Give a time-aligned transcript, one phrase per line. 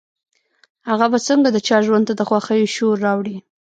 [0.89, 3.37] هغه به څنګه د چا ژوند ته د خوښيو شور راوړي.